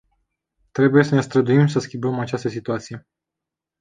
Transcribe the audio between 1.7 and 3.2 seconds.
schimbăm această situație.